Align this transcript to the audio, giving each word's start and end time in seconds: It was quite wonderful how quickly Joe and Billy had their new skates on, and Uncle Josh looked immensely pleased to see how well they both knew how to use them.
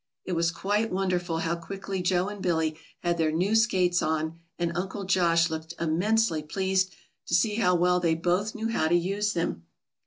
It 0.25 0.31
was 0.33 0.49
quite 0.49 0.91
wonderful 0.91 1.37
how 1.37 1.55
quickly 1.55 2.01
Joe 2.01 2.27
and 2.27 2.41
Billy 2.41 2.75
had 3.01 3.19
their 3.19 3.31
new 3.31 3.53
skates 3.55 4.01
on, 4.01 4.39
and 4.57 4.75
Uncle 4.75 5.03
Josh 5.03 5.51
looked 5.51 5.75
immensely 5.79 6.41
pleased 6.41 6.95
to 7.27 7.35
see 7.35 7.57
how 7.57 7.75
well 7.75 7.99
they 7.99 8.15
both 8.15 8.55
knew 8.55 8.69
how 8.69 8.87
to 8.87 8.95
use 8.95 9.33
them. 9.33 9.67